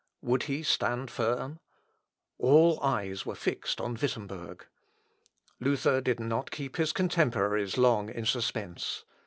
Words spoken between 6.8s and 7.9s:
contemporaries